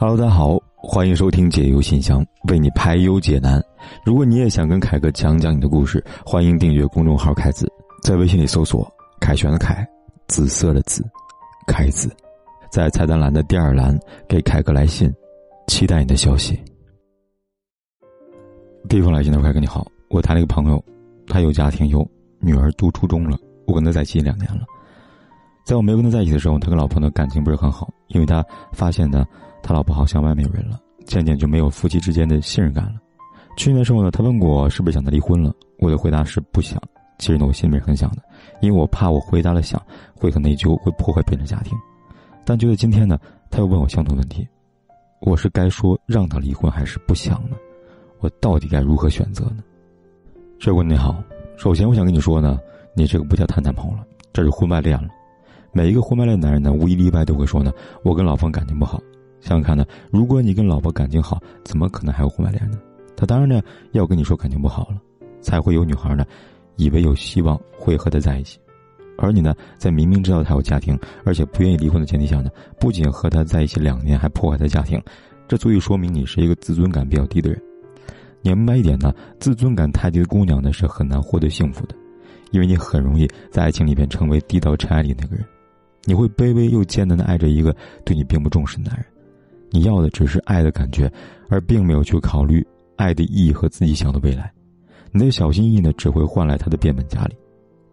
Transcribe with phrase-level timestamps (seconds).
[0.00, 3.60] Hello，大家好，欢迎收听解忧信箱，为你排忧解难。
[4.04, 7.66] 如果你也想跟凯哥讲讲你的故事，欢迎订阅公众号“凯子”，
[8.00, 8.88] 在微信里搜索
[9.20, 9.84] “凯旋的凯，
[10.28, 11.04] 紫色的紫，
[11.66, 12.14] 凯子”，
[12.70, 13.98] 在菜单栏的第二栏
[14.28, 15.12] 给凯哥来信，
[15.66, 16.56] 期待你的消息。
[18.88, 20.80] 第一封来信的凯哥你好，我谈了一个朋友，
[21.26, 22.08] 他有家庭，有
[22.38, 23.36] 女儿读初中了，
[23.66, 24.60] 我跟他在一起两年了。
[25.66, 29.26] 在我没有跟他在一起的时候，他跟老婆的感情不是很好，因为他发现呢。
[29.68, 32.94] 他老婆好像外面有人了，渐渐就没有夫妻之间的信任感了。
[33.58, 36.80] 去年的时候呢，他问过我是不是想他离婚了，我的回答是不想。
[37.18, 38.22] 其实呢，我心里面很想的，
[38.62, 39.78] 因为我怕我回答了想
[40.14, 41.76] 会很内疚，会破坏别人的家庭。
[42.46, 43.18] 但就在今天呢，
[43.50, 44.48] 他又问我相同问题，
[45.20, 47.56] 我是该说让他离婚还是不想呢？
[48.20, 49.58] 我到底该如何选择呢？
[50.58, 51.22] 这位你好，
[51.58, 52.58] 首先我想跟你说呢，
[52.94, 55.08] 你这个不叫谈谈朋友了，这是婚外恋了。
[55.72, 57.70] 每一个婚外恋男人呢，无一例外都会说呢，
[58.02, 58.98] 我跟老方感情不好。
[59.40, 62.78] 想想看呢，如果你跟老婆感情好，怎么可能还有婚外恋呢？
[63.16, 63.60] 他当然呢
[63.92, 65.00] 要跟你说感情不好了，
[65.40, 66.24] 才会有女孩呢，
[66.76, 68.58] 以为有希望会和他在一起，
[69.16, 75.02] 而你呢，在明明知道他有家庭，而且不愿意离婚的前提下呢，不仅和他在一起两年，还破坏他家庭，
[75.48, 77.60] 这足以说明你是一个自尊感比较低的人。
[78.40, 81.94] 你要明白一点呢，自尊感太低的姑娘呢是很难获得幸福的，
[82.52, 85.44] 因为你很容易在爱情里边成为低到尘埃里那个人，
[86.04, 89.04] 你会卑微又艰难的爱着一个对你并不重视的男人。
[89.70, 91.10] 你要的只是爱的感觉，
[91.48, 92.66] 而并没有去考虑
[92.96, 94.52] 爱的意义和自己想的未来。
[95.12, 97.36] 你的小心翼翼呢，只会换来他的变本加厉。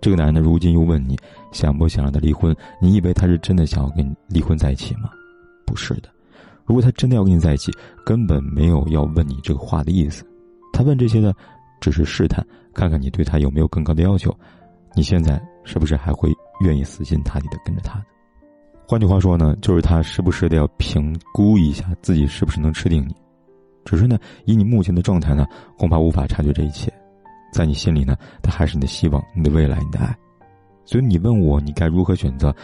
[0.00, 1.16] 这个男人呢，如今又问你
[1.52, 2.54] 想不想让他离婚？
[2.80, 5.10] 你以为他是真的想要跟你离婚在一起吗？
[5.64, 6.08] 不是的。
[6.66, 7.72] 如果他真的要跟你在一起，
[8.04, 10.24] 根本没有要问你这个话的意思。
[10.72, 11.32] 他问这些呢，
[11.80, 14.34] 只是试探，看看你对他有没有更高的要求。
[14.94, 16.30] 你现在是不是还会
[16.60, 18.04] 愿意死心塌地的跟着他呢？
[18.86, 23.14] 换句话说呢，就是他时不时的要评估一下自己是不是能吃定你。
[23.84, 25.46] 只是呢，以你目前的状态呢，
[25.78, 26.92] 恐怕无法察觉这一切。
[27.52, 30.14] 在你心里呢，他还是你的希望、你的未来、你的爱。
[30.84, 32.54] 所以你问我，你该如何选择？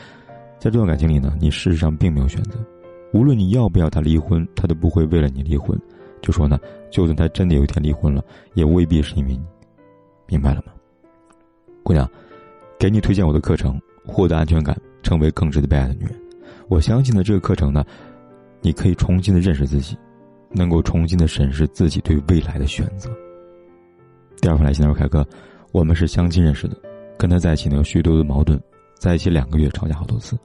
[0.58, 2.58] 在这段感情里呢，你事实上并没有选择。
[3.12, 5.78] 无论你要不要他离婚，他都不会为了你离婚。
[6.20, 6.58] 就说呢，
[6.90, 8.22] 就算他真的有一天离婚了，
[8.54, 9.42] 也未必是因为你。
[10.26, 10.72] 明白了吗，
[11.82, 12.08] 姑娘？
[12.78, 14.76] 给你推荐我的课程，获得安全感。
[15.02, 16.14] 成为更值得被爱的女人，
[16.68, 17.84] 我相信呢，这个课程呢，
[18.60, 19.96] 你可以重新的认识自己，
[20.50, 23.10] 能够重新的审视自己对未来的选择。
[24.40, 25.26] 第二封来信的凯哥，
[25.72, 26.76] 我们是相亲认识的，
[27.18, 28.60] 跟他在一起呢有许多的矛盾，
[28.98, 30.38] 在一起两个月吵架好多次。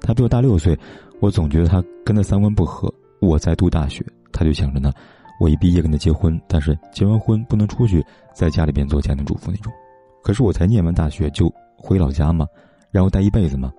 [0.00, 0.78] 他比我大六岁，
[1.20, 2.92] 我总觉得他跟他三观不合。
[3.20, 4.92] 我在读大学，他就想着呢，
[5.40, 9.72] 我一毕业跟他结婚，但是结完婚不能出去，在家里边做家庭主妇那种。
[10.22, 12.46] 可是我才念完大学就回老家嘛，
[12.90, 13.72] 然后待一辈子嘛。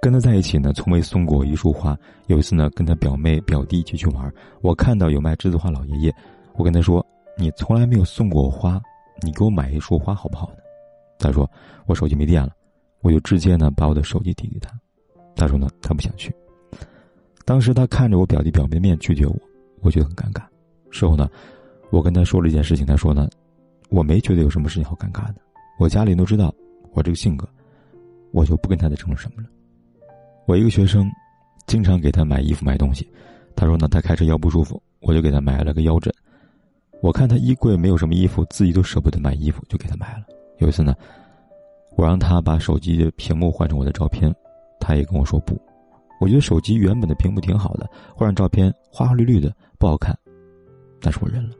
[0.00, 1.96] 跟他在一起呢，从未送过一束花。
[2.26, 6.14] 有一次呢，跟他表妹表弟一起去玩，我看到有卖栀子花老爷爷，
[6.54, 7.04] 我跟他说
[7.36, 8.80] ：“你从来没有送过我花，
[9.22, 10.56] 你给我买一束花好不好呢？”
[11.18, 11.48] 他说
[11.86, 12.50] ：“我手机没电了。”
[13.02, 14.70] 我就直接呢把我的手机递给他。
[15.34, 16.34] 他说呢，他不想去。
[17.44, 19.34] 当时他看着我表弟表妹的面拒绝我，
[19.80, 20.42] 我觉得很尴尬。
[20.90, 21.28] 事后呢，
[21.90, 23.28] 我跟他说了一件事情，他说呢，
[23.90, 25.36] 我没觉得有什么事情好尴尬的。
[25.78, 26.54] 我家里人都知道
[26.92, 27.48] 我这个性格，
[28.32, 29.48] 我就不跟他再争论什么了。
[30.50, 31.08] 我一个学生，
[31.68, 33.08] 经常给他买衣服买东西。
[33.54, 36.12] 他说呢，他开车腰不舒服，我就给他买了个腰枕。
[37.00, 40.24] 我看他衣柜没有什么衣服，自己都舍不得买衣服，就给他买了。
[40.58, 40.92] 有一次呢，
[41.96, 44.34] 我让他把手机的屏幕换成我的照片，
[44.80, 45.56] 他也跟我说不。
[46.20, 50.18] 我觉得手机原本的屏幕挺好的，换上照片花花绿绿的不好看，
[51.00, 51.54] 但是我忍了。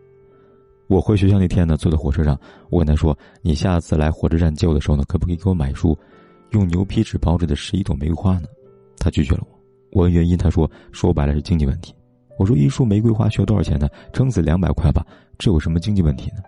[0.88, 2.36] 我回学校那天呢，坐在火车上，
[2.70, 5.96] 我跟他说：“你下次来火车站接我的时候呢，可不可以给我买束
[6.50, 8.48] 用牛皮纸包着的十一朵玫瑰花呢？”
[9.00, 9.58] 他拒绝了我，
[9.92, 11.92] 我问原因，他说说白了是经济问题。
[12.38, 13.88] 我说一束玫瑰花需要多少钱呢？
[14.12, 15.04] 撑死两百块吧，
[15.38, 16.42] 这有什么经济问题呢？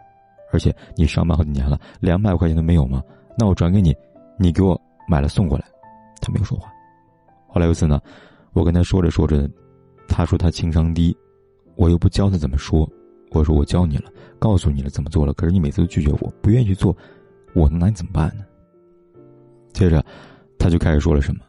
[0.52, 3.02] 而且你上班好几年了，两百块钱都没有吗？
[3.36, 3.92] 那我转给你，
[4.38, 5.64] 你给我买了送过来。
[6.20, 6.70] 他没有说话。
[7.48, 8.00] 后来有一次呢，
[8.52, 9.50] 我跟他说着说着，
[10.06, 11.16] 他说他情商低，
[11.74, 12.88] 我又不教他怎么说。
[13.30, 16.94] 我说我教你了，告诉你了怎么做了，可是你每次都拒绝我，不愿意去做，
[17.54, 18.44] 我能拿你怎么办呢？
[19.72, 20.04] 接着，
[20.58, 21.40] 他就开始说了什么。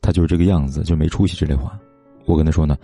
[0.00, 1.78] 他就是这个样子，就没出息这类话。
[2.24, 2.76] 我跟他说呢，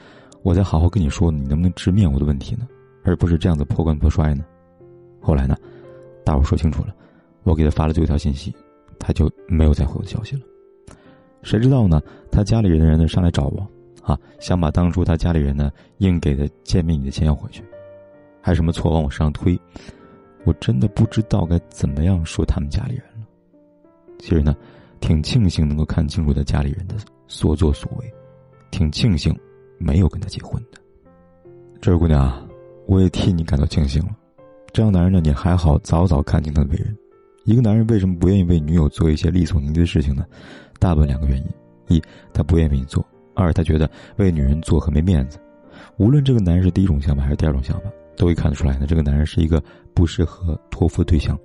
[0.43, 2.67] 我再好好跟你说，你能不能直面我的问题呢？
[3.03, 4.45] 而不是这样子破罐破摔呢？
[5.21, 5.57] 后来呢，
[6.25, 6.95] 大伙说清楚了，
[7.43, 8.55] 我给他发了最后一条信息，
[8.99, 10.43] 他就没有再回我的消息了。
[11.43, 12.01] 谁知道呢？
[12.31, 13.67] 他家里人的人呢上来找我，
[14.03, 17.63] 啊，想把当初他家里人呢硬给的见面礼的钱要回去，
[18.41, 19.59] 还什么错往我身上推，
[20.45, 23.27] 我真的不知道该怎么样说他们家里人了。
[24.19, 24.57] 其实呢，
[25.05, 26.95] 挺庆幸能够看清楚他家里人的。
[27.29, 28.11] 所作所为，
[28.71, 29.39] 挺庆幸，
[29.77, 30.79] 没有跟他结婚的。
[31.79, 32.49] 这位姑娘，
[32.87, 34.17] 我也替你感到庆幸了。
[34.73, 36.97] 这样男人呢，你还好早早看清他的为人。
[37.45, 40.25] 一个男人为什么不愿意为女友做一些力所能及的事情呢？
[40.79, 42.03] 大部分两个原因：一，
[42.33, 43.05] 他不愿意为你做；
[43.35, 45.39] 二，他觉得为女人做很没面子。
[45.99, 49.63] 无论这个男人是第一种想法还是第二种想法，都会看得出来呢，这个男人是一个
[49.93, 51.39] 不适合托付对象。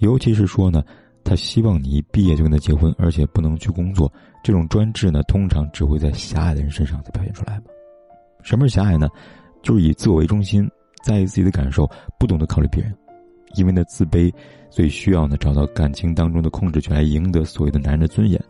[0.00, 0.84] 尤其是说呢，
[1.24, 4.12] 他希望你一毕业就跟他结婚，而且不能去工作。
[4.42, 7.66] 这种专制呢，通常只会在狭隘的人身上才表现出来吧？
[8.42, 9.08] 什么是狭隘呢？
[9.62, 10.68] 就是以自我为中心，
[11.04, 11.88] 在意自己的感受，
[12.18, 12.92] 不懂得考虑别人。
[13.54, 14.32] 因为呢自卑，
[14.70, 18.42] 所以需要呢找到感情当中的控制权来赢得所谓的男人的尊严。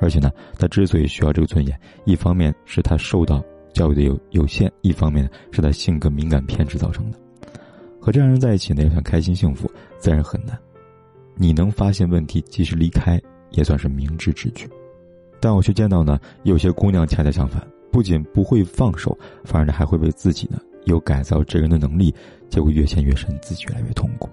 [0.00, 7.18] 而且呢，他之所以需要这个尊严，一方面是他受到教育的有有限，一方面是他性格敏感偏执造成的。
[8.00, 10.58] 和这样人在一起呢，要想开心幸福，自然很难。
[11.40, 13.18] 你能发现问题及时离开，
[13.52, 14.68] 也算是明智之举。
[15.40, 22.14] 但我却见到呢，有些姑娘恰恰相反，不仅不会放手，反而呢还会为自己呢有改造这个人的能力，
[22.50, 24.28] 结果越陷越深，自己越来越痛苦。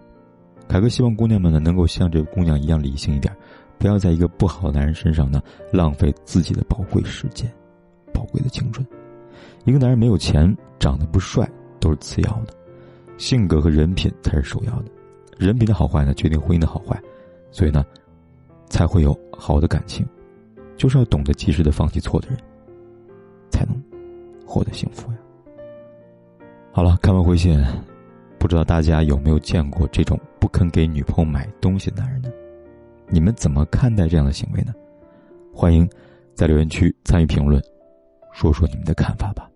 [0.68, 3.34] 凯哥希望姑娘们呢能够像这个姑娘一样理性一点，
[3.78, 7.50] 不要在一个不好的男人身上呢浪费自己的宝贵时间、
[8.14, 8.86] 宝贵的青春。
[9.64, 11.50] 一个男人没有钱、长得不帅
[11.80, 12.54] 都是次要的，
[13.18, 14.92] 性格和人品才是首要的。
[15.38, 17.00] 人品的好坏呢决定婚姻的好坏，
[17.52, 17.86] 所以呢
[18.70, 20.06] 才会有好的感情。
[20.76, 22.38] 就是要懂得及时的放弃错的人，
[23.50, 23.76] 才能
[24.46, 25.18] 获得幸福呀。
[26.72, 27.60] 好了，看完回信，
[28.38, 32.30] 不知道大家有没有见过这种不肯给女朋友买东西的男人呢？
[33.10, 34.74] 你们怎么看待这样的行为呢？
[35.52, 35.90] 欢迎
[36.36, 37.60] 在留言区参与评论，
[38.32, 39.50] 说说你们的看法吧。